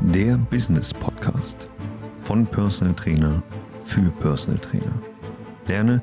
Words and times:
Der 0.00 0.36
Business 0.36 0.94
Podcast 0.94 1.68
von 2.22 2.46
Personal 2.46 2.94
Trainer 2.94 3.42
für 3.84 4.12
Personal 4.20 4.60
Trainer. 4.60 5.02
Lerne, 5.66 6.00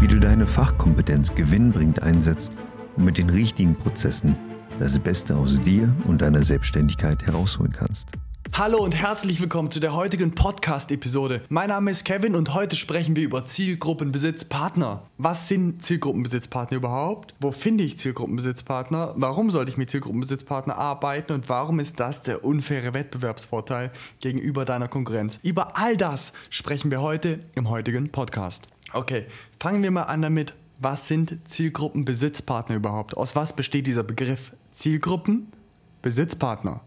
wie 0.00 0.08
du 0.08 0.18
deine 0.18 0.48
Fachkompetenz 0.48 1.32
gewinnbringend 1.32 2.02
einsetzt 2.02 2.52
und 2.96 3.04
mit 3.04 3.18
den 3.18 3.30
richtigen 3.30 3.76
Prozessen 3.76 4.36
das 4.80 4.98
Beste 4.98 5.36
aus 5.36 5.60
dir 5.60 5.94
und 6.06 6.22
deiner 6.22 6.42
Selbstständigkeit 6.42 7.24
herausholen 7.24 7.72
kannst. 7.72 8.10
Hallo 8.52 8.78
und 8.78 8.92
herzlich 8.92 9.40
willkommen 9.40 9.70
zu 9.70 9.80
der 9.80 9.94
heutigen 9.94 10.34
Podcast-Episode. 10.34 11.42
Mein 11.48 11.68
Name 11.68 11.90
ist 11.90 12.04
Kevin 12.04 12.34
und 12.34 12.54
heute 12.54 12.76
sprechen 12.76 13.14
wir 13.14 13.22
über 13.22 13.44
Zielgruppenbesitzpartner. 13.44 15.02
Was 15.18 15.48
sind 15.48 15.82
Zielgruppenbesitzpartner 15.82 16.78
überhaupt? 16.78 17.34
Wo 17.40 17.52
finde 17.52 17.84
ich 17.84 17.98
Zielgruppenbesitzpartner? 17.98 19.12
Warum 19.16 19.50
sollte 19.50 19.70
ich 19.70 19.76
mit 19.76 19.90
Zielgruppenbesitzpartner 19.90 20.78
arbeiten 20.78 21.32
und 21.32 21.50
warum 21.50 21.80
ist 21.80 22.00
das 22.00 22.22
der 22.22 22.44
unfaire 22.44 22.94
Wettbewerbsvorteil 22.94 23.90
gegenüber 24.20 24.64
deiner 24.64 24.88
Konkurrenz? 24.88 25.38
Über 25.42 25.76
all 25.76 25.96
das 25.96 26.32
sprechen 26.48 26.90
wir 26.90 27.02
heute 27.02 27.40
im 27.54 27.68
heutigen 27.68 28.08
Podcast. 28.10 28.68
Okay, 28.92 29.26
fangen 29.60 29.82
wir 29.82 29.90
mal 29.90 30.04
an 30.04 30.22
damit. 30.22 30.54
Was 30.78 31.08
sind 31.08 31.38
Zielgruppenbesitzpartner 31.44 32.76
überhaupt? 32.76 33.16
Aus 33.16 33.34
was 33.34 33.56
besteht 33.56 33.86
dieser 33.86 34.02
Begriff? 34.02 34.52
Zielgruppenbesitzpartner. 34.72 36.80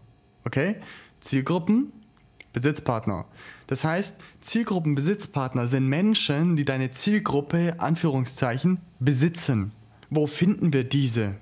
Okay? 0.44 0.76
Zielgruppen, 1.20 1.92
Besitzpartner. 2.52 3.26
Das 3.66 3.84
heißt, 3.84 4.16
Zielgruppenbesitzpartner 4.40 5.66
sind 5.66 5.88
Menschen, 5.88 6.56
die 6.56 6.64
deine 6.64 6.90
Zielgruppe, 6.90 7.74
Anführungszeichen, 7.78 8.78
besitzen. 8.98 9.72
Wo 10.10 10.26
finden 10.26 10.72
wir 10.72 10.84
diese? 10.84 11.34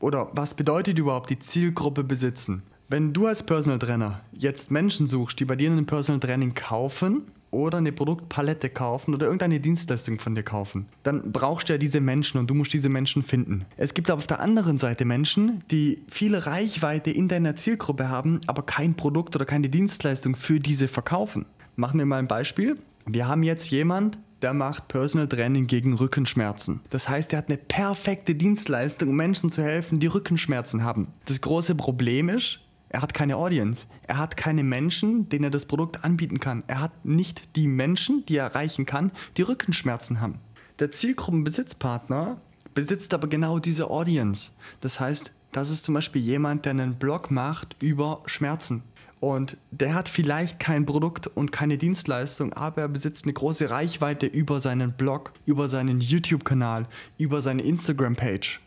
Oder 0.00 0.30
was 0.32 0.54
bedeutet 0.54 0.98
überhaupt 0.98 1.30
die 1.30 1.38
Zielgruppe 1.38 2.04
besitzen? 2.04 2.62
Wenn 2.88 3.12
du 3.12 3.26
als 3.26 3.42
Personal 3.42 3.78
Trainer 3.78 4.20
jetzt 4.32 4.70
Menschen 4.70 5.06
suchst, 5.06 5.40
die 5.40 5.44
bei 5.44 5.56
dir 5.56 5.70
ein 5.70 5.86
Personal 5.86 6.20
Training 6.20 6.54
kaufen, 6.54 7.22
oder 7.54 7.78
eine 7.78 7.92
Produktpalette 7.92 8.68
kaufen 8.68 9.14
oder 9.14 9.26
irgendeine 9.26 9.60
Dienstleistung 9.60 10.18
von 10.18 10.34
dir 10.34 10.42
kaufen, 10.42 10.86
dann 11.02 11.32
brauchst 11.32 11.68
du 11.68 11.74
ja 11.74 11.78
diese 11.78 12.00
Menschen 12.00 12.38
und 12.38 12.50
du 12.50 12.54
musst 12.54 12.72
diese 12.72 12.88
Menschen 12.88 13.22
finden. 13.22 13.64
Es 13.76 13.94
gibt 13.94 14.10
aber 14.10 14.18
auf 14.18 14.26
der 14.26 14.40
anderen 14.40 14.76
Seite 14.76 15.04
Menschen, 15.04 15.62
die 15.70 16.02
viele 16.08 16.46
Reichweite 16.46 17.10
in 17.10 17.28
deiner 17.28 17.56
Zielgruppe 17.56 18.08
haben, 18.08 18.40
aber 18.46 18.62
kein 18.62 18.94
Produkt 18.94 19.34
oder 19.36 19.44
keine 19.44 19.68
Dienstleistung 19.68 20.36
für 20.36 20.60
diese 20.60 20.88
verkaufen. 20.88 21.46
Machen 21.76 21.98
wir 21.98 22.06
mal 22.06 22.18
ein 22.18 22.28
Beispiel. 22.28 22.76
Wir 23.06 23.28
haben 23.28 23.42
jetzt 23.42 23.70
jemand, 23.70 24.18
der 24.42 24.52
macht 24.52 24.88
Personal 24.88 25.28
Training 25.28 25.66
gegen 25.66 25.94
Rückenschmerzen. 25.94 26.80
Das 26.90 27.08
heißt, 27.08 27.32
er 27.32 27.38
hat 27.38 27.48
eine 27.48 27.56
perfekte 27.56 28.34
Dienstleistung, 28.34 29.08
um 29.08 29.16
Menschen 29.16 29.50
zu 29.50 29.62
helfen, 29.62 30.00
die 30.00 30.06
Rückenschmerzen 30.06 30.84
haben. 30.84 31.08
Das 31.24 31.40
große 31.40 31.74
Problem 31.74 32.28
ist, 32.28 32.60
er 32.94 33.02
hat 33.02 33.12
keine 33.12 33.36
Audience. 33.36 33.86
Er 34.06 34.18
hat 34.18 34.36
keine 34.36 34.62
Menschen, 34.62 35.28
denen 35.28 35.44
er 35.44 35.50
das 35.50 35.66
Produkt 35.66 36.04
anbieten 36.04 36.38
kann. 36.38 36.62
Er 36.68 36.80
hat 36.80 37.04
nicht 37.04 37.56
die 37.56 37.66
Menschen, 37.66 38.24
die 38.26 38.36
er 38.36 38.44
erreichen 38.44 38.86
kann, 38.86 39.10
die 39.36 39.42
Rückenschmerzen 39.42 40.20
haben. 40.20 40.38
Der 40.78 40.92
Zielgruppenbesitzpartner 40.92 42.40
besitzt 42.72 43.12
aber 43.12 43.26
genau 43.26 43.58
diese 43.58 43.90
Audience. 43.90 44.52
Das 44.80 45.00
heißt, 45.00 45.32
das 45.50 45.70
ist 45.70 45.84
zum 45.84 45.94
Beispiel 45.94 46.22
jemand, 46.22 46.66
der 46.66 46.70
einen 46.70 46.94
Blog 46.94 47.32
macht 47.32 47.74
über 47.82 48.22
Schmerzen. 48.26 48.84
Und 49.18 49.56
der 49.72 49.94
hat 49.94 50.08
vielleicht 50.08 50.60
kein 50.60 50.86
Produkt 50.86 51.26
und 51.26 51.50
keine 51.50 51.78
Dienstleistung, 51.78 52.52
aber 52.52 52.82
er 52.82 52.88
besitzt 52.88 53.24
eine 53.24 53.32
große 53.32 53.70
Reichweite 53.70 54.26
über 54.26 54.60
seinen 54.60 54.92
Blog, 54.92 55.32
über 55.46 55.68
seinen 55.68 56.00
YouTube-Kanal, 56.00 56.86
über 57.18 57.42
seine 57.42 57.62
Instagram-Page. 57.62 58.60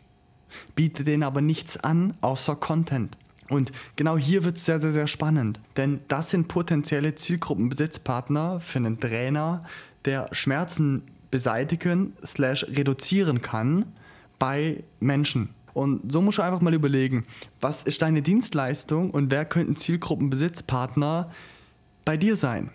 Bietet 0.74 1.06
denen 1.06 1.22
aber 1.22 1.40
nichts 1.40 1.78
an 1.78 2.12
außer 2.20 2.56
Content. 2.56 3.16
Und 3.48 3.72
genau 3.96 4.18
hier 4.18 4.44
wird 4.44 4.56
es 4.56 4.66
sehr, 4.66 4.80
sehr, 4.80 4.92
sehr 4.92 5.06
spannend, 5.06 5.58
denn 5.76 6.00
das 6.08 6.30
sind 6.30 6.48
potenzielle 6.48 7.14
Zielgruppenbesitzpartner 7.14 8.60
für 8.60 8.78
einen 8.78 9.00
Trainer, 9.00 9.64
der 10.04 10.28
Schmerzen 10.32 11.02
beseitigen 11.30 12.12
slash 12.24 12.64
reduzieren 12.68 13.42
kann 13.42 13.86
bei 14.38 14.82
Menschen. 15.00 15.50
Und 15.74 16.10
so 16.10 16.20
musst 16.20 16.38
du 16.38 16.42
einfach 16.42 16.60
mal 16.60 16.74
überlegen, 16.74 17.24
was 17.60 17.84
ist 17.84 18.02
deine 18.02 18.22
Dienstleistung 18.22 19.10
und 19.10 19.30
wer 19.30 19.44
könnten 19.44 19.76
Zielgruppenbesitzpartner 19.76 21.30
bei 22.04 22.16
dir 22.16 22.36
sein? 22.36 22.70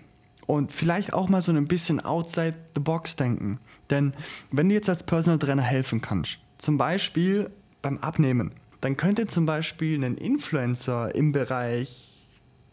Und 0.45 0.72
vielleicht 0.72 1.13
auch 1.13 1.29
mal 1.29 1.41
so 1.41 1.51
ein 1.51 1.67
bisschen 1.67 2.00
outside 2.00 2.56
the 2.75 2.81
box 2.81 3.16
denken. 3.16 3.59
Denn 3.89 4.13
wenn 4.51 4.69
du 4.69 4.75
jetzt 4.75 4.89
als 4.89 5.03
Personal 5.03 5.39
Trainer 5.39 5.62
helfen 5.62 6.01
kannst, 6.01 6.38
zum 6.57 6.78
Beispiel 6.78 7.50
beim 7.81 7.97
Abnehmen, 7.97 8.51
dann 8.83 8.97
könnte 8.97 9.27
zum 9.27 9.45
Beispiel 9.45 10.03
ein 10.03 10.16
Influencer 10.16 11.16
im 11.16 11.31
Bereich, 11.31 12.27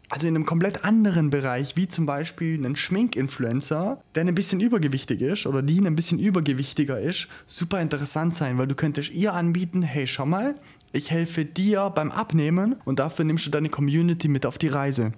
also 0.08 0.26
in 0.26 0.34
einem 0.34 0.44
komplett 0.44 0.84
anderen 0.84 1.30
Bereich, 1.30 1.76
wie 1.76 1.86
zum 1.86 2.04
Beispiel 2.04 2.64
ein 2.66 2.74
Schminkinfluencer, 2.74 4.02
der 4.16 4.24
ein 4.24 4.34
bisschen 4.34 4.60
übergewichtig 4.60 5.22
ist 5.22 5.46
oder 5.46 5.62
die 5.62 5.80
ein 5.80 5.94
bisschen 5.94 6.18
übergewichtiger 6.18 7.00
ist, 7.00 7.28
super 7.46 7.80
interessant 7.80 8.34
sein, 8.34 8.58
weil 8.58 8.66
du 8.66 8.74
könntest 8.74 9.12
ihr 9.12 9.34
anbieten, 9.34 9.82
hey, 9.82 10.08
schau 10.08 10.26
mal, 10.26 10.56
ich 10.92 11.12
helfe 11.12 11.44
dir 11.44 11.90
beim 11.90 12.10
Abnehmen 12.10 12.74
und 12.84 12.98
dafür 12.98 13.24
nimmst 13.24 13.46
du 13.46 13.50
deine 13.50 13.68
Community 13.68 14.26
mit 14.26 14.46
auf 14.46 14.58
die 14.58 14.66
Reise. 14.66 15.12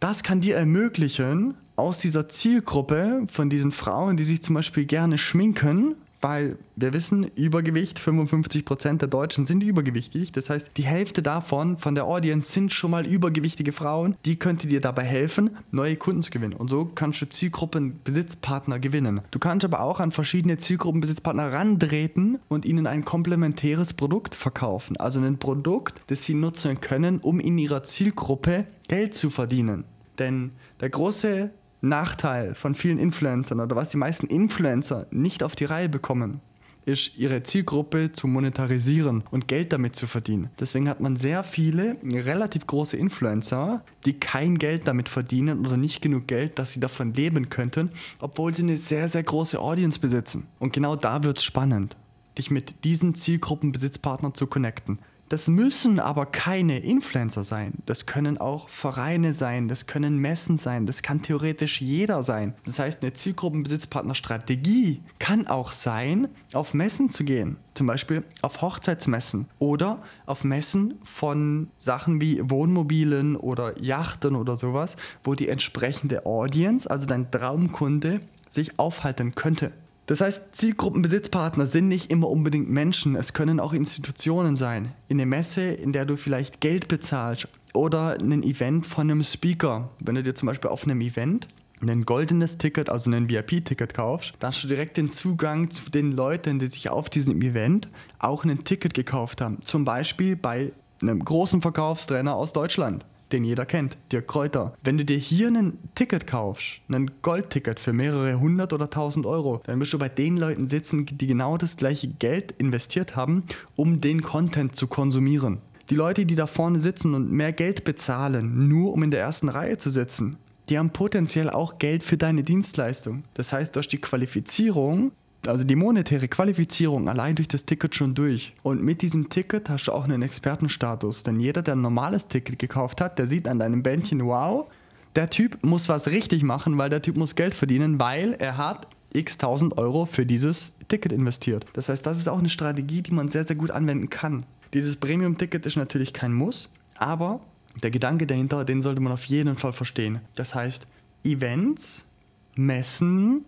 Das 0.00 0.24
kann 0.24 0.40
dir 0.40 0.56
ermöglichen, 0.56 1.54
aus 1.76 2.00
dieser 2.00 2.28
Zielgruppe 2.28 3.26
von 3.30 3.48
diesen 3.48 3.70
Frauen, 3.70 4.16
die 4.16 4.24
sich 4.24 4.42
zum 4.42 4.56
Beispiel 4.56 4.86
gerne 4.86 5.18
schminken, 5.18 5.94
weil 6.22 6.56
wir 6.76 6.92
wissen, 6.92 7.24
Übergewicht, 7.34 8.00
55% 8.00 8.98
der 8.98 9.08
Deutschen 9.08 9.44
sind 9.44 9.62
übergewichtig. 9.62 10.32
Das 10.32 10.48
heißt, 10.48 10.70
die 10.76 10.84
Hälfte 10.84 11.22
davon, 11.22 11.76
von 11.76 11.94
der 11.94 12.04
Audience, 12.04 12.52
sind 12.52 12.72
schon 12.72 12.92
mal 12.92 13.06
übergewichtige 13.06 13.72
Frauen. 13.72 14.16
Die 14.24 14.36
könnte 14.36 14.68
dir 14.68 14.80
dabei 14.80 15.02
helfen, 15.02 15.50
neue 15.70 15.96
Kunden 15.96 16.22
zu 16.22 16.30
gewinnen. 16.30 16.54
Und 16.54 16.68
so 16.68 16.86
kannst 16.86 17.20
du 17.20 17.28
Zielgruppenbesitzpartner 17.28 18.78
gewinnen. 18.78 19.20
Du 19.30 19.38
kannst 19.38 19.64
aber 19.64 19.80
auch 19.80 20.00
an 20.00 20.12
verschiedene 20.12 20.56
Zielgruppenbesitzpartner 20.58 21.52
rantreten 21.52 22.38
und 22.48 22.64
ihnen 22.64 22.86
ein 22.86 23.04
komplementäres 23.04 23.92
Produkt 23.92 24.34
verkaufen. 24.34 24.96
Also 24.96 25.20
ein 25.20 25.38
Produkt, 25.38 26.00
das 26.06 26.24
sie 26.24 26.34
nutzen 26.34 26.80
können, 26.80 27.18
um 27.18 27.40
in 27.40 27.58
ihrer 27.58 27.82
Zielgruppe 27.82 28.64
Geld 28.88 29.14
zu 29.14 29.30
verdienen. 29.30 29.84
Denn 30.18 30.52
der 30.80 30.90
große 30.90 31.50
Nachteil 31.82 32.54
von 32.54 32.74
vielen 32.74 32.98
Influencern 32.98 33.60
oder 33.60 33.76
was 33.76 33.90
die 33.90 33.96
meisten 33.96 34.26
Influencer 34.26 35.06
nicht 35.10 35.42
auf 35.42 35.54
die 35.56 35.64
Reihe 35.64 35.88
bekommen, 35.88 36.40
ist, 36.84 37.16
ihre 37.16 37.42
Zielgruppe 37.42 38.12
zu 38.12 38.26
monetarisieren 38.26 39.24
und 39.30 39.48
Geld 39.48 39.72
damit 39.72 39.94
zu 39.96 40.06
verdienen. 40.06 40.50
Deswegen 40.58 40.88
hat 40.88 41.00
man 41.00 41.16
sehr 41.16 41.44
viele 41.44 41.96
relativ 42.04 42.66
große 42.66 42.96
Influencer, 42.96 43.84
die 44.04 44.14
kein 44.14 44.58
Geld 44.58 44.88
damit 44.88 45.08
verdienen 45.08 45.66
oder 45.66 45.76
nicht 45.76 46.02
genug 46.02 46.26
Geld, 46.26 46.58
dass 46.58 46.72
sie 46.72 46.80
davon 46.80 47.14
leben 47.14 47.50
könnten, 47.50 47.90
obwohl 48.18 48.54
sie 48.54 48.62
eine 48.62 48.76
sehr, 48.76 49.08
sehr 49.08 49.22
große 49.22 49.58
Audience 49.58 50.00
besitzen. 50.00 50.46
Und 50.58 50.72
genau 50.72 50.96
da 50.96 51.22
wird 51.22 51.38
es 51.38 51.44
spannend, 51.44 51.96
dich 52.38 52.50
mit 52.50 52.84
diesen 52.84 53.14
Zielgruppenbesitzpartnern 53.14 54.34
zu 54.34 54.46
connecten. 54.46 54.98
Das 55.32 55.48
müssen 55.48 55.98
aber 55.98 56.26
keine 56.26 56.80
Influencer 56.80 57.42
sein. 57.42 57.72
Das 57.86 58.04
können 58.04 58.36
auch 58.36 58.68
Vereine 58.68 59.32
sein, 59.32 59.66
das 59.66 59.86
können 59.86 60.18
Messen 60.18 60.58
sein, 60.58 60.84
das 60.84 61.00
kann 61.00 61.22
theoretisch 61.22 61.80
jeder 61.80 62.22
sein. 62.22 62.52
Das 62.66 62.78
heißt, 62.78 63.00
eine 63.00 63.14
Zielgruppenbesitzpartnerstrategie 63.14 65.00
kann 65.18 65.46
auch 65.46 65.72
sein, 65.72 66.28
auf 66.52 66.74
Messen 66.74 67.08
zu 67.08 67.24
gehen. 67.24 67.56
Zum 67.72 67.86
Beispiel 67.86 68.24
auf 68.42 68.60
Hochzeitsmessen 68.60 69.48
oder 69.58 70.02
auf 70.26 70.44
Messen 70.44 70.98
von 71.02 71.70
Sachen 71.78 72.20
wie 72.20 72.50
Wohnmobilen 72.50 73.34
oder 73.34 73.80
Yachten 73.80 74.36
oder 74.36 74.56
sowas, 74.56 74.96
wo 75.24 75.34
die 75.34 75.48
entsprechende 75.48 76.26
Audience, 76.26 76.90
also 76.90 77.06
dein 77.06 77.30
Traumkunde, 77.30 78.20
sich 78.50 78.78
aufhalten 78.78 79.34
könnte. 79.34 79.72
Das 80.06 80.20
heißt, 80.20 80.54
Zielgruppenbesitzpartner 80.56 81.64
sind 81.66 81.88
nicht 81.88 82.10
immer 82.10 82.28
unbedingt 82.28 82.68
Menschen, 82.68 83.14
es 83.14 83.32
können 83.32 83.60
auch 83.60 83.72
Institutionen 83.72 84.56
sein. 84.56 84.92
In 85.08 85.20
einer 85.20 85.26
Messe, 85.26 85.62
in 85.62 85.92
der 85.92 86.04
du 86.04 86.16
vielleicht 86.16 86.60
Geld 86.60 86.88
bezahlst 86.88 87.48
oder 87.72 88.18
ein 88.20 88.42
Event 88.42 88.86
von 88.86 89.10
einem 89.10 89.22
Speaker. 89.22 89.90
Wenn 90.00 90.16
du 90.16 90.22
dir 90.22 90.34
zum 90.34 90.46
Beispiel 90.46 90.70
auf 90.70 90.84
einem 90.84 91.00
Event 91.00 91.48
ein 91.80 92.04
goldenes 92.04 92.58
Ticket, 92.58 92.90
also 92.90 93.10
ein 93.10 93.28
VIP-Ticket 93.28 93.94
kaufst, 93.94 94.34
dann 94.38 94.50
hast 94.50 94.62
du 94.62 94.68
direkt 94.68 94.96
den 94.96 95.08
Zugang 95.08 95.70
zu 95.70 95.90
den 95.90 96.12
Leuten, 96.12 96.58
die 96.58 96.66
sich 96.66 96.90
auf 96.90 97.08
diesem 97.08 97.40
Event 97.42 97.88
auch 98.18 98.44
ein 98.44 98.64
Ticket 98.64 98.94
gekauft 98.94 99.40
haben. 99.40 99.60
Zum 99.62 99.84
Beispiel 99.84 100.36
bei 100.36 100.72
einem 101.00 101.24
großen 101.24 101.60
Verkaufstrainer 101.62 102.34
aus 102.34 102.52
Deutschland 102.52 103.04
den 103.32 103.44
jeder 103.44 103.66
kennt, 103.66 103.96
Dirk 104.10 104.28
Kräuter. 104.28 104.74
Wenn 104.84 104.98
du 104.98 105.04
dir 105.04 105.16
hier 105.16 105.48
ein 105.48 105.78
Ticket 105.94 106.26
kaufst, 106.26 106.80
ein 106.88 107.10
Goldticket 107.22 107.80
für 107.80 107.92
mehrere 107.92 108.38
hundert 108.38 108.72
oder 108.72 108.90
tausend 108.90 109.26
Euro, 109.26 109.60
dann 109.64 109.80
wirst 109.80 109.92
du 109.92 109.98
bei 109.98 110.08
den 110.08 110.36
Leuten 110.36 110.66
sitzen, 110.66 111.06
die 111.06 111.26
genau 111.26 111.56
das 111.56 111.76
gleiche 111.76 112.08
Geld 112.08 112.52
investiert 112.58 113.16
haben, 113.16 113.44
um 113.76 114.00
den 114.00 114.22
Content 114.22 114.76
zu 114.76 114.86
konsumieren. 114.86 115.58
Die 115.90 115.94
Leute, 115.96 116.26
die 116.26 116.36
da 116.36 116.46
vorne 116.46 116.78
sitzen 116.78 117.14
und 117.14 117.32
mehr 117.32 117.52
Geld 117.52 117.84
bezahlen, 117.84 118.68
nur 118.68 118.92
um 118.92 119.02
in 119.02 119.10
der 119.10 119.20
ersten 119.20 119.48
Reihe 119.48 119.78
zu 119.78 119.90
sitzen, 119.90 120.36
die 120.68 120.78
haben 120.78 120.90
potenziell 120.90 121.50
auch 121.50 121.78
Geld 121.78 122.02
für 122.02 122.16
deine 122.16 122.44
Dienstleistung. 122.44 123.24
Das 123.34 123.52
heißt, 123.52 123.74
durch 123.76 123.88
die 123.88 124.00
Qualifizierung 124.00 125.12
also 125.46 125.64
die 125.64 125.76
monetäre 125.76 126.28
Qualifizierung 126.28 127.08
allein 127.08 127.34
durch 127.34 127.48
das 127.48 127.64
Ticket 127.64 127.94
schon 127.94 128.14
durch. 128.14 128.54
Und 128.62 128.82
mit 128.82 129.02
diesem 129.02 129.28
Ticket 129.28 129.68
hast 129.68 129.86
du 129.86 129.92
auch 129.92 130.04
einen 130.04 130.22
Expertenstatus. 130.22 131.22
Denn 131.22 131.40
jeder, 131.40 131.62
der 131.62 131.74
ein 131.74 131.80
normales 131.80 132.28
Ticket 132.28 132.58
gekauft 132.58 133.00
hat, 133.00 133.18
der 133.18 133.26
sieht 133.26 133.48
an 133.48 133.58
deinem 133.58 133.82
Bändchen, 133.82 134.24
wow, 134.24 134.68
Der 135.14 135.28
Typ 135.28 135.62
muss 135.62 135.88
was 135.88 136.08
richtig 136.08 136.42
machen, 136.42 136.78
weil 136.78 136.88
der 136.88 137.02
Typ 137.02 137.16
muss 137.16 137.34
Geld 137.34 137.54
verdienen, 137.54 138.00
weil 138.00 138.32
er 138.38 138.56
hat 138.56 138.86
x 139.12 139.36
tausend 139.36 139.76
Euro 139.76 140.06
für 140.06 140.24
dieses 140.24 140.72
Ticket 140.88 141.12
investiert. 141.12 141.66
Das 141.74 141.90
heißt, 141.90 142.06
das 142.06 142.16
ist 142.16 142.28
auch 142.28 142.38
eine 142.38 142.48
Strategie, 142.48 143.02
die 143.02 143.12
man 143.12 143.28
sehr, 143.28 143.44
sehr 143.44 143.56
gut 143.56 143.70
anwenden 143.70 144.08
kann. 144.08 144.46
Dieses 144.72 144.96
Premium-Ticket 144.96 145.66
ist 145.66 145.76
natürlich 145.76 146.14
kein 146.14 146.32
Muss, 146.32 146.70
aber 146.94 147.40
der 147.82 147.90
Gedanke 147.90 148.26
dahinter, 148.26 148.64
den 148.64 148.80
sollte 148.80 149.02
man 149.02 149.12
auf 149.12 149.24
jeden 149.24 149.58
Fall 149.58 149.74
verstehen. 149.74 150.20
Das 150.34 150.54
heißt, 150.54 150.86
Events, 151.24 152.06
Messen, 152.54 153.44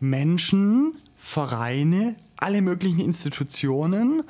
Menschen, 0.00 0.94
Vereine, 1.24 2.16
alle 2.36 2.60
möglichen 2.60 2.98
Institutionen 2.98 4.24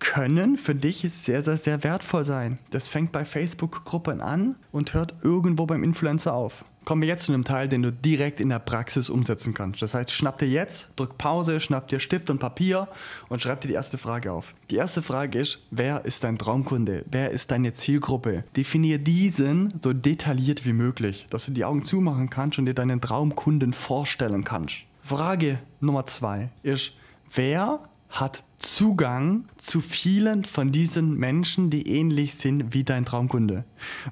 können 0.00 0.58
für 0.58 0.74
dich 0.74 1.08
sehr, 1.08 1.40
sehr, 1.40 1.56
sehr 1.56 1.84
wertvoll 1.84 2.24
sein. 2.24 2.58
Das 2.70 2.88
fängt 2.88 3.12
bei 3.12 3.24
Facebook-Gruppen 3.24 4.20
an 4.20 4.56
und 4.72 4.92
hört 4.92 5.14
irgendwo 5.22 5.64
beim 5.64 5.84
Influencer 5.84 6.34
auf. 6.34 6.64
Kommen 6.84 7.02
wir 7.02 7.08
jetzt 7.08 7.26
zu 7.26 7.32
einem 7.32 7.44
Teil, 7.44 7.68
den 7.68 7.82
du 7.82 7.92
direkt 7.92 8.40
in 8.40 8.48
der 8.48 8.58
Praxis 8.58 9.08
umsetzen 9.08 9.54
kannst. 9.54 9.80
Das 9.80 9.94
heißt, 9.94 10.10
schnapp 10.10 10.38
dir 10.38 10.48
jetzt, 10.48 10.90
drück 10.96 11.16
Pause, 11.16 11.60
schnapp 11.60 11.86
dir 11.86 12.00
Stift 12.00 12.28
und 12.28 12.40
Papier 12.40 12.88
und 13.28 13.40
schreib 13.40 13.60
dir 13.60 13.68
die 13.68 13.74
erste 13.74 13.96
Frage 13.96 14.32
auf. 14.32 14.52
Die 14.68 14.76
erste 14.76 15.00
Frage 15.00 15.38
ist, 15.38 15.60
wer 15.70 16.04
ist 16.04 16.24
dein 16.24 16.38
Traumkunde? 16.38 17.04
Wer 17.08 17.30
ist 17.30 17.52
deine 17.52 17.72
Zielgruppe? 17.72 18.42
Definier 18.56 18.98
diesen 18.98 19.72
so 19.80 19.92
detailliert 19.92 20.66
wie 20.66 20.72
möglich, 20.72 21.28
dass 21.30 21.46
du 21.46 21.52
die 21.52 21.64
Augen 21.64 21.84
zumachen 21.84 22.28
kannst 22.28 22.58
und 22.58 22.66
dir 22.66 22.74
deinen 22.74 23.00
Traumkunden 23.00 23.72
vorstellen 23.72 24.42
kannst. 24.42 24.84
Frage 25.02 25.58
Nummer 25.80 26.06
zwei 26.06 26.48
ist, 26.62 26.92
wer 27.34 27.80
hat 28.08 28.44
Zugang 28.60 29.46
zu 29.56 29.80
vielen 29.80 30.44
von 30.44 30.70
diesen 30.70 31.16
Menschen, 31.16 31.70
die 31.70 31.88
ähnlich 31.88 32.36
sind 32.36 32.72
wie 32.72 32.84
dein 32.84 33.04
Traumkunde. 33.04 33.64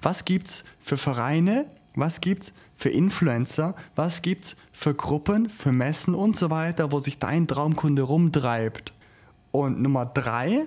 Was 0.03 0.25
gibt's 0.25 0.65
für 0.81 0.97
Vereine? 0.97 1.67
Was 1.95 2.21
gibt's 2.21 2.53
für 2.77 2.89
Influencer? 2.89 3.77
Was 3.95 4.23
gibt's 4.23 4.57
für 4.73 4.95
Gruppen, 4.95 5.49
für 5.49 5.71
Messen 5.71 6.15
und 6.15 6.37
so 6.37 6.51
weiter, 6.51 6.91
wo 6.91 6.99
sich 6.99 7.19
dein 7.19 7.47
Traumkunde 7.47 8.03
rumtreibt? 8.03 8.93
Und 9.53 9.81
Nummer 9.81 10.07
drei, 10.07 10.67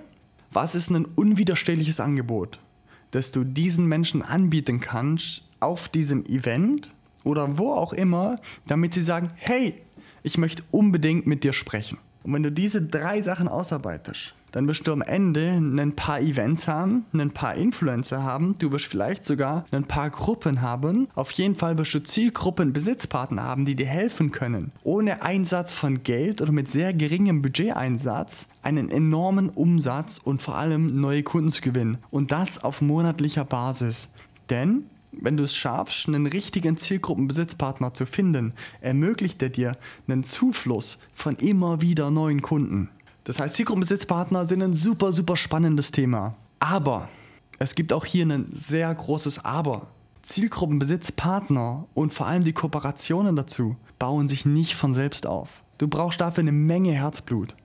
was 0.52 0.76
ist 0.76 0.90
ein 0.92 1.06
unwiderstehliches 1.06 2.00
Angebot, 2.00 2.60
das 3.12 3.32
du 3.32 3.44
diesen 3.44 3.88
Menschen 3.88 4.22
anbieten 4.22 4.80
kannst 4.80 5.44
auf 5.60 5.90
diesem 5.90 6.26
Event 6.26 6.92
oder 7.24 7.58
wo 7.58 7.74
auch 7.74 7.92
immer, 7.94 8.38
damit 8.68 8.94
sie 8.94 9.02
sagen, 9.02 9.32
hey, 9.36 9.82
ich 10.24 10.38
möchte 10.38 10.64
unbedingt 10.72 11.28
mit 11.28 11.44
dir 11.44 11.54
sprechen. 11.54 11.98
Und 12.24 12.34
wenn 12.34 12.44
du 12.44 12.52
diese 12.52 12.82
drei 12.82 13.22
Sachen 13.22 13.48
ausarbeitest, 13.48 14.34
dann 14.54 14.68
wirst 14.68 14.88
du 14.88 14.94
am 14.94 15.02
Ende 15.02 15.50
ein 15.52 15.94
paar 15.96 16.22
Events 16.22 16.68
haben, 16.68 17.06
ein 17.12 17.32
paar 17.32 17.56
Influencer 17.56 18.24
haben, 18.24 18.56
du 18.60 18.72
wirst 18.72 18.86
vielleicht 18.86 19.26
sogar 19.26 19.66
ein 19.72 19.86
paar 19.86 20.12
Gruppen 20.12 20.62
haben. 20.62 21.08
Auf 21.16 21.32
jeden 21.32 21.56
Fall 21.56 21.78
wirst 21.78 21.96
du 21.96 22.04
Zielgruppen, 22.04 22.72
Besitzpartner 22.72 23.44
haben, 23.44 23.66
die 23.66 23.76
dir 23.76 23.88
helfen 23.88 24.32
können, 24.32 24.72
ohne 24.84 25.24
Einsatz 25.24 25.74
von 25.74 26.04
Geld 26.04 26.40
oder 26.40 26.52
mit 26.52 26.70
sehr 26.70 26.94
geringem 26.94 27.42
Budgeteinsatz 27.42 28.48
einen 28.62 28.90
enormen 28.90 29.50
Umsatz 29.50 30.20
und 30.24 30.42
vor 30.42 30.56
allem 30.56 31.02
neue 31.02 31.24
Kunden 31.24 31.52
zu 31.52 31.62
gewinnen. 31.62 31.98
Und 32.12 32.32
das 32.32 32.64
auf 32.64 32.82
monatlicher 32.82 33.46
Basis. 33.46 34.12
Denn 34.52 34.86
wenn 35.22 35.38
du 35.38 35.44
es 35.44 35.56
schaffst, 35.56 36.08
einen 36.08 36.26
richtigen 36.26 36.78
Zielgruppenbesitzpartner 36.78 37.94
zu 37.94 38.06
finden, 38.06 38.54
ermöglicht 38.82 39.42
er 39.42 39.50
dir 39.50 39.78
einen 40.08 40.24
Zufluss 40.24 41.00
von 41.14 41.36
immer 41.38 41.82
wieder 41.82 42.12
neuen 42.12 42.42
Kunden. 42.42 42.90
Das 43.24 43.40
heißt, 43.40 43.56
Zielgruppenbesitzpartner 43.56 44.46
sind 44.46 44.62
ein 44.62 44.74
super, 44.74 45.14
super 45.14 45.38
spannendes 45.38 45.92
Thema. 45.92 46.36
Aber 46.60 47.10
es 47.60 47.76
gibt 47.76 47.94
auch 47.94 48.06
hier 48.06 48.26
ein 48.26 48.48
sehr 48.52 48.94
großes 48.94 49.46
Aber. 49.46 49.88
Zielgruppenbesitzpartner 50.24 51.86
und 51.94 52.14
vor 52.14 52.28
allem 52.28 52.44
die 52.44 52.54
Kooperationen 52.54 53.36
dazu 53.36 53.76
bauen 54.00 54.28
sich 54.28 54.46
nicht 54.46 54.76
von 54.76 54.94
selbst 54.94 55.28
auf. 55.28 55.50
Du 55.78 55.88
brauchst 55.88 56.22
dafür 56.22 56.42
eine 56.42 56.52
Menge 56.52 56.94
Herzblut. 56.94 57.56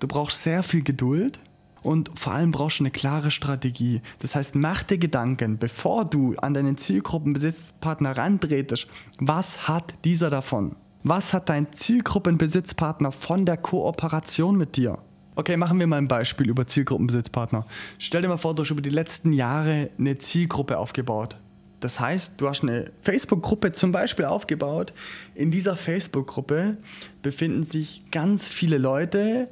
Du 0.00 0.06
brauchst 0.06 0.42
sehr 0.42 0.62
viel 0.62 0.82
Geduld 0.82 1.38
und 1.84 2.10
vor 2.18 2.32
allem 2.32 2.50
brauchst 2.50 2.80
du 2.80 2.82
eine 2.82 2.90
klare 2.90 3.30
Strategie. 3.30 4.00
Das 4.18 4.34
heißt, 4.34 4.56
mach 4.56 4.82
dir 4.82 4.98
Gedanken, 4.98 5.58
bevor 5.58 6.04
du 6.04 6.34
an 6.38 6.54
deinen 6.54 6.76
Zielgruppenbesitzpartner 6.76 8.16
rantretest, 8.16 8.88
was 9.18 9.68
hat 9.68 9.94
dieser 10.04 10.30
davon? 10.30 10.76
Was 11.04 11.34
hat 11.34 11.50
dein 11.50 11.70
Zielgruppenbesitzpartner 11.72 13.12
von 13.12 13.44
der 13.44 13.58
Kooperation 13.58 14.56
mit 14.56 14.76
dir? 14.76 14.98
Okay, 15.36 15.56
machen 15.56 15.78
wir 15.78 15.86
mal 15.86 15.98
ein 15.98 16.08
Beispiel 16.08 16.48
über 16.48 16.66
Zielgruppenbesitzpartner. 16.66 17.66
Stell 17.98 18.22
dir 18.22 18.28
mal 18.28 18.38
vor, 18.38 18.54
du 18.54 18.62
hast 18.62 18.70
über 18.70 18.80
die 18.80 18.90
letzten 18.90 19.32
Jahre 19.32 19.90
eine 19.98 20.16
Zielgruppe 20.16 20.78
aufgebaut. 20.78 21.36
Das 21.80 22.00
heißt, 22.00 22.40
du 22.40 22.48
hast 22.48 22.62
eine 22.62 22.90
Facebook-Gruppe 23.02 23.72
zum 23.72 23.92
Beispiel 23.92 24.24
aufgebaut. 24.24 24.94
In 25.34 25.50
dieser 25.50 25.76
Facebook-Gruppe 25.76 26.78
befinden 27.20 27.62
sich 27.62 28.04
ganz 28.10 28.50
viele 28.50 28.78
Leute, 28.78 29.48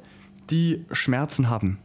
die 0.49 0.87
Schmerzen 0.93 1.51
haben. 1.51 1.79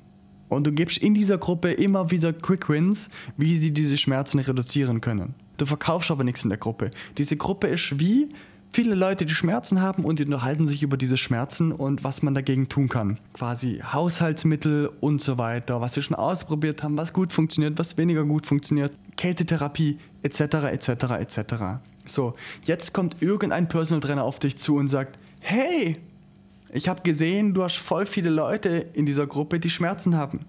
Und 0.49 0.65
du 0.65 0.71
gibst 0.71 0.97
in 0.97 1.13
dieser 1.13 1.37
Gruppe 1.37 1.71
immer 1.71 2.11
wieder 2.11 2.33
Quick 2.33 2.69
Wins, 2.69 3.09
wie 3.37 3.55
sie 3.57 3.71
diese 3.71 3.97
Schmerzen 3.97 4.39
reduzieren 4.39 5.01
können. 5.01 5.33
Du 5.57 5.65
verkaufst 5.65 6.11
aber 6.11 6.23
nichts 6.23 6.43
in 6.43 6.49
der 6.49 6.59
Gruppe. 6.59 6.91
Diese 7.17 7.35
Gruppe 7.35 7.67
ist 7.67 7.99
wie 7.99 8.29
viele 8.71 8.95
Leute, 8.95 9.25
die 9.25 9.33
Schmerzen 9.33 9.81
haben 9.81 10.05
und 10.05 10.19
die 10.19 10.25
unterhalten 10.25 10.67
sich 10.67 10.83
über 10.83 10.97
diese 10.97 11.17
Schmerzen 11.17 11.71
und 11.71 12.03
was 12.03 12.21
man 12.21 12.35
dagegen 12.35 12.69
tun 12.69 12.89
kann. 12.89 13.17
Quasi 13.33 13.81
Haushaltsmittel 13.91 14.91
und 15.01 15.21
so 15.21 15.37
weiter, 15.37 15.81
was 15.81 15.95
sie 15.95 16.03
schon 16.03 16.15
ausprobiert 16.15 16.83
haben, 16.83 16.97
was 16.97 17.13
gut 17.13 17.33
funktioniert, 17.33 17.79
was 17.79 17.97
weniger 17.97 18.23
gut 18.25 18.45
funktioniert, 18.45 18.91
Kältetherapie 19.15 19.97
etc. 20.21 20.41
etc. 20.71 20.89
etc. 21.19 21.39
So, 22.05 22.35
jetzt 22.63 22.93
kommt 22.93 23.21
irgendein 23.21 23.67
Personal 23.67 24.01
Trainer 24.01 24.23
auf 24.23 24.39
dich 24.39 24.57
zu 24.57 24.75
und 24.75 24.87
sagt, 24.87 25.17
hey, 25.39 25.97
ich 26.71 26.87
habe 26.87 27.01
gesehen, 27.01 27.53
du 27.53 27.63
hast 27.63 27.77
voll 27.77 28.05
viele 28.05 28.29
Leute 28.29 28.85
in 28.93 29.05
dieser 29.05 29.27
Gruppe, 29.27 29.59
die 29.59 29.69
Schmerzen 29.69 30.15
haben. 30.15 30.41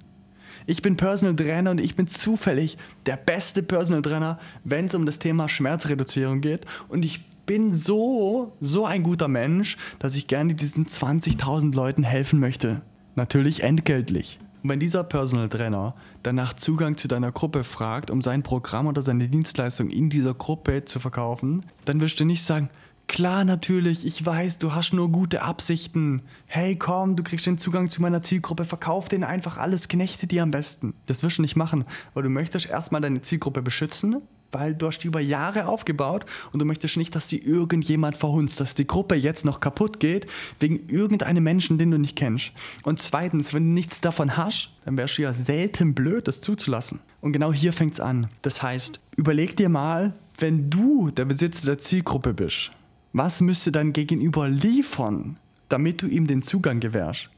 Ich 0.67 0.83
bin 0.83 0.97
Personal 0.97 1.35
Trainer 1.35 1.71
und 1.71 1.79
ich 1.79 1.97
bin 1.97 2.09
zufällig 2.09 2.77
der 3.07 3.17
beste 3.17 3.63
Personal 3.63 4.03
Trainer, 4.03 4.39
wenn 4.65 4.87
es 4.87 4.95
um 4.95 5.07
das 5.07 5.19
Thema 5.19 5.49
Schmerzreduzierung 5.49 6.41
geht. 6.41 6.67
Und 6.89 7.05
ich 7.05 7.25
bin 7.47 7.73
so, 7.73 8.53
so 8.61 8.85
ein 8.85 9.03
guter 9.03 9.29
Mensch, 9.29 9.79
dass 9.99 10.17
ich 10.17 10.27
gerne 10.27 10.55
diesen 10.55 10.87
20.000 10.87 11.75
Leuten 11.75 12.03
helfen 12.03 12.39
möchte. 12.39 12.83
Natürlich 13.17 13.63
entgeltlich. 13.63 14.39
Und 14.63 14.71
wenn 14.71 14.81
dieser 14.81 15.05
Personal 15.05 15.49
Trainer 15.49 15.95
danach 16.23 16.53
Zugang 16.53 16.99
zu 16.99 17.09
deiner 17.09 17.33
Gruppe 17.33 17.65
fragt, 17.65 18.11
um 18.11 18.21
sein 18.21 18.43
Programm 18.43 18.87
oder 18.87 19.01
seine 19.01 19.29
Dienstleistung 19.29 19.89
in 19.89 20.11
dieser 20.11 20.35
Gruppe 20.35 20.85
zu 20.85 21.01
verkaufen, 21.01 21.65
dann 21.87 22.03
wirst 22.03 22.21
du 22.21 22.27
nicht 22.27 22.43
sagen, 22.43 22.69
Klar, 23.09 23.45
natürlich, 23.45 24.07
ich 24.07 24.25
weiß, 24.25 24.59
du 24.59 24.75
hast 24.75 24.93
nur 24.93 25.11
gute 25.11 25.43
Absichten. 25.43 26.21
Hey, 26.47 26.77
komm, 26.77 27.17
du 27.17 27.23
kriegst 27.23 27.47
den 27.47 27.57
Zugang 27.57 27.89
zu 27.89 28.03
meiner 28.03 28.23
Zielgruppe, 28.23 28.67
verkauf 28.67 29.09
denen 29.09 29.25
einfach 29.25 29.57
alles, 29.57 29.89
knechte 29.89 30.27
die 30.27 30.41
am 30.41 30.51
besten. 30.51 30.93
Das 31.07 31.23
wirst 31.23 31.39
du 31.39 31.43
nicht 31.43 31.57
machen, 31.57 31.85
weil 32.13 32.23
du 32.23 32.29
möchtest 32.29 32.67
erstmal 32.67 33.01
deine 33.01 33.23
Zielgruppe 33.23 33.63
beschützen, 33.63 34.19
weil 34.53 34.75
du 34.75 34.87
hast 34.87 34.99
die 34.99 35.09
über 35.09 35.21
Jahre 35.21 35.67
aufgebaut 35.69 36.27
und 36.53 36.61
du 36.61 36.67
möchtest 36.67 36.99
nicht, 36.99 37.15
dass 37.15 37.27
die 37.27 37.43
irgendjemand 37.43 38.17
verhunzt, 38.17 38.61
dass 38.61 38.75
die 38.75 38.87
Gruppe 38.87 39.15
jetzt 39.15 39.45
noch 39.45 39.61
kaputt 39.61 40.01
geht 40.01 40.27
wegen 40.61 40.87
irgendeinem 40.89 41.43
Menschen, 41.43 41.79
den 41.79 41.91
du 41.91 41.99
nicht 41.99 42.15
kennst. 42.15 42.53
Und 42.85 43.01
zweitens, 43.01 43.55
wenn 43.55 43.65
du 43.65 43.73
nichts 43.73 44.03
davon 44.03 44.37
hast, 44.37 44.71
dann 44.85 44.99
wärst 44.99 45.17
du 45.17 45.23
ja 45.23 45.33
selten 45.33 45.95
blöd, 45.95 46.29
das 46.29 46.43
zuzulassen. 46.43 47.01
Und 47.23 47.33
genau 47.33 47.55
hier 47.55 47.73
fängt 47.73 47.95
es 47.95 48.01
an. 48.01 48.29
Das 48.43 48.63
heißt, 48.63 49.01
überleg 49.17 49.57
dir 49.57 49.71
mal, 49.71 50.13
wenn 50.37 50.69
du 50.71 51.11
der 51.11 51.25
Besitzer 51.25 51.67
der 51.67 51.79
Zielgruppe 51.79 52.33
bist, 52.33 52.71
was 53.13 53.41
müsste 53.41 53.73
dein 53.73 53.93
Gegenüber 53.93 54.49
liefern, 54.49 55.37
damit 55.69 56.03
du 56.03 56.07
ihm 56.07 56.27
den 56.27 56.43
Zugang 56.43 56.81
gewährst? 56.81 57.31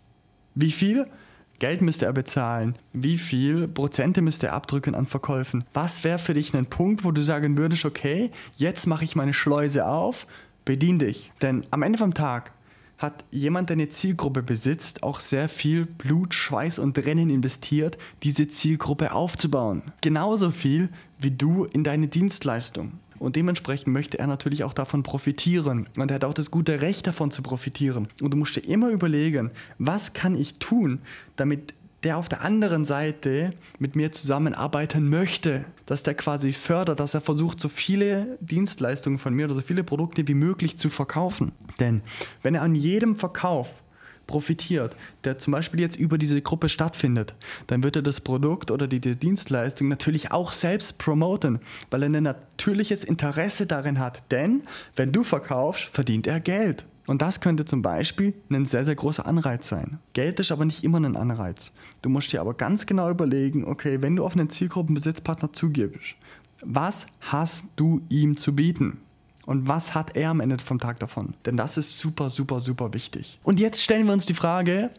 Wie 0.55 0.73
viel 0.73 1.07
Geld 1.59 1.83
müsste 1.83 2.07
er 2.07 2.13
bezahlen? 2.13 2.75
Wie 2.93 3.19
viel 3.19 3.69
Prozente 3.69 4.23
müsste 4.23 4.49
er 4.49 4.55
abdrücken 4.55 4.95
an 4.95 5.07
Verkäufen? 5.07 5.65
Was 5.75 6.05
wäre 6.05 6.19
für 6.19 6.35
dich 6.35 6.55
ein 6.55 6.67
Punkt, 6.67 7.05
wo 7.05 7.13
du 7.13 7.23
sagen 7.23 7.57
würdest, 7.57 7.85
okay, 7.85 8.31
jetzt 8.57 8.87
mache 8.87 9.05
ich 9.05 9.15
meine 9.15 9.35
Schleuse 9.35 9.87
auf, 9.87 10.27
bedien 10.65 10.99
dich. 10.99 11.33
Denn 11.43 11.65
am 11.71 11.83
Ende 11.83 11.99
vom 11.99 12.15
Tag 12.15 12.53
hat 12.99 13.25
jemand, 13.31 13.71
der 13.71 13.77
eine 13.77 13.89
Zielgruppe 13.89 14.43
besitzt, 14.43 15.03
auch 15.03 15.21
sehr 15.21 15.49
viel 15.49 15.87
Blut, 15.87 16.35
Schweiß 16.35 16.79
und 16.79 16.99
Rennen 16.99 17.31
investiert, 17.31 17.97
diese 18.23 18.47
Zielgruppe 18.47 19.13
aufzubauen. 19.13 19.83
Genauso 20.01 20.51
viel 20.51 20.91
wie 21.19 21.31
du 21.31 21.65
in 21.65 21.83
deine 21.83 22.09
Dienstleistung. 22.09 22.93
Und 23.21 23.37
dementsprechend 23.37 23.93
möchte 23.93 24.19
er 24.19 24.27
natürlich 24.27 24.65
auch 24.65 24.73
davon 24.73 25.03
profitieren. 25.03 25.89
Und 25.97 26.11
er 26.11 26.15
hat 26.17 26.25
auch 26.25 26.35
das 26.35 26.51
gute 26.51 26.81
Recht 26.81 27.07
davon 27.07 27.31
zu 27.31 27.43
profitieren. 27.43 28.09
Und 28.23 28.33
du 28.33 28.37
musst 28.39 28.57
dir 28.57 28.65
immer 28.65 28.89
überlegen, 28.89 29.51
was 29.79 30.15
kann 30.15 30.35
ich 30.35 30.55
tun, 30.55 31.01
damit 31.37 31.75
der 32.03 32.17
auf 32.17 32.31
der 32.31 32.41
anderen 32.41 32.87
Seite 32.87 33.53
mit 33.79 33.95
mir 33.95 34.11
zusammenarbeiten 34.11 35.11
möchte, 35.11 35.67
dass 35.85 36.03
der 36.03 36.15
quasi 36.15 36.55
fördert, 36.55 36.99
dass 36.99 37.13
er 37.13 37.21
versucht, 37.21 37.61
so 37.61 37.69
viele 37.69 38.39
Dienstleistungen 38.41 39.19
von 39.19 39.35
mir 39.35 39.45
oder 39.45 39.55
so 39.55 39.61
viele 39.61 39.85
Produkte 39.85 40.27
wie 40.27 40.35
möglich 40.35 40.79
zu 40.79 40.89
verkaufen. 40.89 41.53
Denn 41.79 42.01
wenn 42.43 42.55
er 42.55 42.63
an 42.63 42.75
jedem 42.75 43.17
Verkauf 43.17 43.69
profitiert, 44.31 44.95
der 45.25 45.39
zum 45.39 45.51
Beispiel 45.51 45.81
jetzt 45.81 45.99
über 45.99 46.17
diese 46.17 46.41
Gruppe 46.41 46.69
stattfindet, 46.69 47.35
dann 47.67 47.83
wird 47.83 47.97
er 47.97 48.03
das 48.03 48.21
Produkt 48.21 48.71
oder 48.71 48.87
die, 48.87 49.01
die 49.01 49.17
Dienstleistung 49.17 49.89
natürlich 49.89 50.31
auch 50.31 50.53
selbst 50.53 50.99
promoten, 50.99 51.59
weil 51.91 52.05
er 52.05 52.11
ein 52.11 52.23
natürliches 52.23 53.03
Interesse 53.03 53.67
darin 53.67 53.99
hat. 53.99 54.23
Denn 54.31 54.63
wenn 54.95 55.11
du 55.11 55.25
verkaufst, 55.25 55.89
verdient 55.93 56.29
er 56.29 56.39
Geld. 56.39 56.85
Und 57.09 57.23
das 57.23 57.41
könnte 57.41 57.65
zum 57.65 57.83
Beispiel 57.83 58.35
ein 58.51 58.67
sehr, 58.67 58.85
sehr 58.85 58.95
großer 58.95 59.27
Anreiz 59.27 59.67
sein. 59.67 59.99
Geld 60.13 60.39
ist 60.39 60.53
aber 60.53 60.65
nicht 60.65 60.85
immer 60.85 61.01
ein 61.01 61.17
Anreiz. 61.17 61.73
Du 62.03 62.09
musst 62.09 62.33
dir 62.33 62.41
aber 62.41 62.55
ganz 62.55 62.87
genau 62.87 63.11
überlegen, 63.11 63.65
okay, 63.65 64.01
wenn 64.01 64.15
du 64.15 64.25
auf 64.25 64.35
einen 64.35 64.49
Zielgruppenbesitzpartner 64.49 65.53
zugibst, 65.53 66.15
was 66.63 67.07
hast 67.21 67.67
du 67.75 68.01
ihm 68.11 68.37
zu 68.37 68.55
bieten? 68.55 68.99
Und 69.51 69.67
was 69.67 69.97
hat 69.97 70.17
er 70.17 70.31
am 70.31 70.39
Ende 70.39 70.59
vom 70.63 70.79
Tag 70.79 71.01
davon? 71.01 71.35
Denn 71.45 71.57
das 71.57 71.77
ist 71.77 71.99
super, 71.99 72.31
super, 72.31 72.61
super 72.61 72.95
wichtig. 72.95 73.41
Und 73.43 73.59
jetzt 73.59 73.83
stellen 73.83 74.07
wir 74.07 74.13
uns 74.13 74.25
die 74.25 74.35
Frage, 74.35 74.91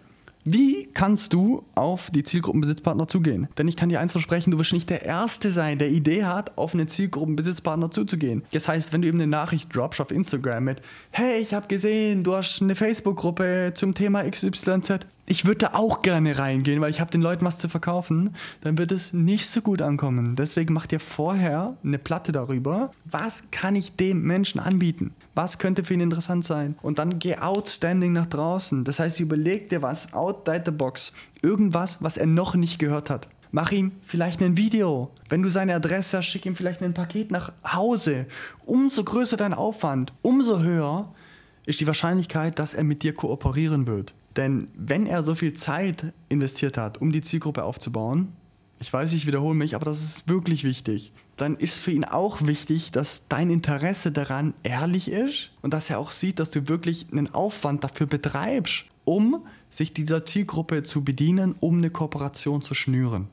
wie 0.44 0.88
kannst 0.94 1.34
du 1.34 1.64
auf 1.76 2.10
die 2.12 2.24
Zielgruppenbesitzpartner 2.24 3.08
zugehen? 3.08 3.48
Denn 3.58 3.68
ich 3.68 3.76
kann 3.76 3.90
dir 3.90 4.00
eins 4.00 4.12
versprechen, 4.12 4.52
du 4.52 4.60
wirst 4.60 4.74
nicht 4.74 4.90
der 4.90 5.04
Erste 5.04 5.52
sein, 5.52 5.78
der 5.78 5.90
Idee 5.90 6.26
hat, 6.26 6.58
auf 6.58 6.74
einen 6.74 6.88
Zielgruppenbesitzpartner 6.88 7.92
zuzugehen. 7.92 8.44
Das 8.52 8.68
heißt, 8.68 8.92
wenn 8.94 9.02
du 9.02 9.08
eben 9.08 9.20
eine 9.20 9.28
Nachricht 9.28 9.76
droppst 9.76 10.02
auf 10.02 10.12
Instagram 10.12 10.64
mit, 10.64 10.82
hey, 11.12 11.40
ich 11.40 11.54
habe 11.54 11.68
gesehen, 11.68 12.24
du 12.24 12.36
hast 12.36 12.62
eine 12.62 12.76
Facebook-Gruppe 12.76 13.74
zum 13.76 13.94
Thema 13.94 14.24
XYZ, 14.24 15.06
ich 15.28 15.46
würde 15.46 15.60
da 15.60 15.70
auch 15.74 16.02
gerne 16.02 16.38
reingehen, 16.38 16.82
weil 16.82 16.90
ich 16.90 17.00
habe 17.00 17.12
den 17.12 17.22
Leuten 17.22 17.46
was 17.46 17.58
zu 17.58 17.70
verkaufen, 17.70 18.36
dann 18.62 18.78
wird 18.78 18.92
es 18.92 19.14
nicht 19.14 19.48
so 19.48 19.62
gut 19.62 19.82
ankommen. 19.82 20.36
Deswegen 20.36 20.74
mach 20.74 20.88
dir 20.88 21.00
vorher 21.00 21.78
eine 21.84 22.00
Platte 22.00 22.32
darüber, 22.32 22.92
was 23.06 23.50
kann 23.52 23.76
ich 23.76 23.96
dem 23.96 24.24
Menschen 24.24 24.60
anbieten? 24.60 25.14
Was 25.34 25.58
könnte 25.58 25.84
für 25.84 25.94
ihn 25.94 26.02
interessant 26.02 26.44
sein? 26.44 26.76
Und 26.82 27.00
dann 27.00 27.20
geh 27.20 27.38
outstanding 27.38 28.12
nach 28.12 28.26
draußen. 28.26 28.84
Das 28.84 29.00
heißt, 29.00 29.20
überleg 29.20 29.70
dir 29.70 29.82
was, 29.82 30.14
outside 30.14 30.64
the 30.66 30.72
box. 30.72 31.14
Irgendwas, 31.42 32.02
was 32.02 32.18
er 32.18 32.28
noch 32.28 32.56
nicht 32.56 32.80
gehört 32.80 33.10
hat. 33.10 33.30
Mach 33.52 33.72
ihm 33.72 33.92
vielleicht 34.02 34.42
ein 34.42 34.58
Video. 34.58 35.12
Wenn 35.30 35.42
du 35.42 35.50
seine 35.50 35.76
Adresse 35.76 36.18
hast, 36.18 36.26
schick 36.26 36.46
ihm 36.46 36.56
vielleicht 36.56 36.82
ein 36.82 36.94
Paket 36.94 37.32
nach 37.32 37.52
Hause. 37.66 38.26
Umso 38.66 39.04
größer 39.04 39.38
dein 39.38 39.54
Aufwand, 39.54 40.14
umso 40.22 40.60
höher 40.60 41.14
ist 41.66 41.80
die 41.80 41.88
Wahrscheinlichkeit, 41.88 42.60
dass 42.60 42.74
er 42.74 42.84
mit 42.84 43.04
dir 43.04 43.14
kooperieren 43.14 43.88
wird. 43.88 44.14
Denn 44.38 44.70
wenn 44.76 45.06
er 45.06 45.24
so 45.24 45.36
viel 45.36 45.54
Zeit 45.54 46.14
investiert 46.30 46.78
hat, 46.78 47.00
um 47.00 47.12
die 47.12 47.22
Zielgruppe 47.22 47.64
aufzubauen, 47.64 48.30
ich 48.80 48.92
weiß, 48.92 49.14
ich 49.14 49.28
wiederhole 49.28 49.54
mich, 49.54 49.76
aber 49.76 49.86
das 49.86 50.02
ist 50.02 50.28
wirklich 50.28 50.64
wichtig, 50.64 51.12
dann 51.42 51.56
ist 51.56 51.80
für 51.80 51.92
ihn 51.92 52.06
auch 52.06 52.42
wichtig, 52.42 52.92
dass 52.92 53.28
dein 53.28 53.50
Interesse 53.50 54.12
daran 54.12 54.54
ehrlich 54.64 55.10
ist 55.10 55.52
und 55.62 55.74
dass 55.74 55.90
er 55.90 56.00
auch 56.00 56.12
sieht, 56.12 56.40
dass 56.40 56.52
du 56.52 56.68
wirklich 56.68 57.08
einen 57.12 57.34
Aufwand 57.34 57.84
dafür 57.84 58.06
betreibst, 58.06 58.86
um 59.06 59.44
sich 59.70 59.94
dieser 59.94 60.26
Zielgruppe 60.26 60.84
zu 60.84 61.04
bedienen, 61.04 61.56
um 61.60 61.80
eine 61.80 61.90
Kooperation 61.90 62.62
zu 62.62 62.76
schnüren. 62.76 63.28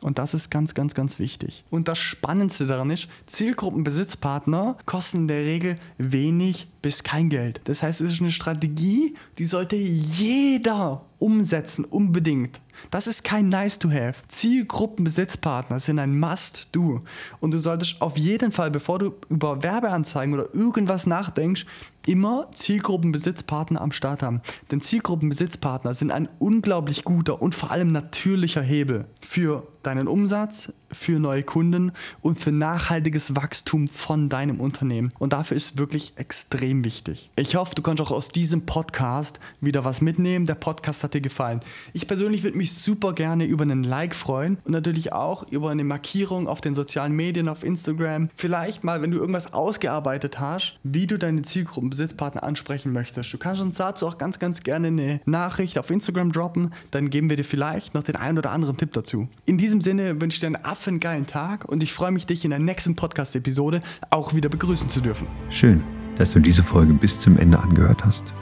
Und 0.00 0.18
das 0.18 0.32
ist 0.32 0.50
ganz, 0.50 0.74
ganz, 0.74 0.94
ganz 0.94 1.18
wichtig. 1.18 1.64
Und 1.70 1.88
das 1.88 1.98
Spannendste 1.98 2.66
daran 2.66 2.90
ist, 2.90 3.08
Zielgruppenbesitzpartner 3.26 4.76
kosten 4.86 5.22
in 5.22 5.28
der 5.28 5.44
Regel 5.44 5.76
wenig 5.96 6.68
bis 6.82 7.02
kein 7.02 7.30
Geld. 7.30 7.60
Das 7.64 7.82
heißt, 7.82 8.00
es 8.00 8.12
ist 8.12 8.20
eine 8.20 8.30
Strategie, 8.30 9.16
die 9.38 9.44
sollte 9.44 9.74
jeder 9.74 11.02
umsetzen, 11.18 11.84
unbedingt. 11.84 12.60
Das 12.90 13.06
ist 13.06 13.24
kein 13.24 13.48
Nice 13.48 13.78
to 13.78 13.90
have. 13.90 14.14
Zielgruppenbesitzpartner 14.28 15.80
sind 15.80 15.98
ein 15.98 16.18
Must-Do. 16.18 17.02
Und 17.40 17.50
du 17.50 17.58
solltest 17.58 18.00
auf 18.00 18.16
jeden 18.16 18.52
Fall, 18.52 18.70
bevor 18.70 18.98
du 18.98 19.14
über 19.28 19.62
Werbeanzeigen 19.62 20.34
oder 20.34 20.54
irgendwas 20.54 21.06
nachdenkst, 21.06 21.66
immer 22.06 22.48
Zielgruppenbesitzpartner 22.52 23.80
am 23.80 23.92
Start 23.92 24.22
haben. 24.22 24.40
Denn 24.70 24.80
Zielgruppenbesitzpartner 24.80 25.92
sind 25.92 26.10
ein 26.10 26.28
unglaublich 26.38 27.04
guter 27.04 27.42
und 27.42 27.54
vor 27.54 27.70
allem 27.70 27.92
natürlicher 27.92 28.62
Hebel 28.62 29.04
für 29.20 29.66
deinen 29.82 30.08
Umsatz, 30.08 30.72
für 30.92 31.18
neue 31.18 31.42
Kunden 31.42 31.92
und 32.20 32.38
für 32.38 32.52
nachhaltiges 32.52 33.36
Wachstum 33.36 33.88
von 33.88 34.28
deinem 34.28 34.60
Unternehmen. 34.60 35.12
Und 35.18 35.32
dafür 35.32 35.56
ist 35.56 35.78
wirklich 35.78 36.12
extrem 36.16 36.84
wichtig. 36.84 37.30
Ich 37.36 37.56
hoffe, 37.56 37.74
du 37.74 37.82
kannst 37.82 38.02
auch 38.02 38.10
aus 38.10 38.28
diesem 38.28 38.66
Podcast 38.66 39.40
wieder 39.60 39.84
was 39.84 40.00
mitnehmen. 40.00 40.46
Der 40.46 40.54
Podcast 40.54 41.04
hat 41.04 41.14
dir 41.14 41.20
gefallen. 41.20 41.60
Ich 41.92 42.06
persönlich 42.06 42.42
würde 42.42 42.56
mich 42.56 42.72
super 42.74 43.12
gerne 43.12 43.44
über 43.44 43.62
einen 43.62 43.84
Like 43.84 44.14
freuen 44.14 44.58
und 44.64 44.72
natürlich 44.72 45.12
auch 45.12 45.46
über 45.50 45.70
eine 45.70 45.84
Markierung 45.84 46.48
auf 46.48 46.60
den 46.60 46.74
sozialen 46.74 47.12
Medien, 47.12 47.48
auf 47.48 47.64
Instagram. 47.64 48.30
Vielleicht 48.36 48.84
mal, 48.84 49.02
wenn 49.02 49.10
du 49.10 49.18
irgendwas 49.18 49.52
ausgearbeitet 49.52 50.40
hast, 50.40 50.78
wie 50.82 51.06
du 51.06 51.18
deine 51.18 51.42
Zielgruppenbesitzpartner 51.42 52.42
ansprechen 52.42 52.92
möchtest. 52.92 53.32
Du 53.32 53.38
kannst 53.38 53.62
uns 53.62 53.76
dazu 53.76 54.06
auch 54.06 54.18
ganz, 54.18 54.38
ganz 54.38 54.62
gerne 54.62 54.88
eine 54.88 55.20
Nachricht 55.24 55.78
auf 55.78 55.90
Instagram 55.90 56.32
droppen. 56.32 56.72
Dann 56.90 57.10
geben 57.10 57.30
wir 57.30 57.36
dir 57.36 57.44
vielleicht 57.44 57.94
noch 57.94 58.02
den 58.02 58.16
einen 58.16 58.38
oder 58.38 58.52
anderen 58.52 58.76
Tipp 58.76 58.92
dazu. 58.92 59.28
In 59.44 59.58
diesem 59.58 59.80
Sinne 59.80 60.20
wünsche 60.20 60.36
ich 60.36 60.40
dir 60.40 60.46
einen 60.46 60.56
affengeilen 60.78 61.26
Tag 61.26 61.64
und 61.64 61.82
ich 61.82 61.92
freue 61.92 62.12
mich, 62.12 62.24
dich 62.24 62.44
in 62.44 62.50
der 62.50 62.60
nächsten 62.60 62.94
Podcast-Episode 62.94 63.80
auch 64.10 64.32
wieder 64.32 64.48
begrüßen 64.48 64.88
zu 64.88 65.00
dürfen. 65.00 65.26
Schön, 65.50 65.82
dass 66.16 66.30
du 66.30 66.38
diese 66.38 66.62
Folge 66.62 66.94
bis 66.94 67.18
zum 67.18 67.36
Ende 67.36 67.58
angehört 67.58 68.04
hast. 68.04 68.32